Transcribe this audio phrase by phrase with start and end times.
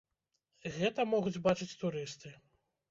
[0.79, 2.39] Гэта могуць бачыць турысты.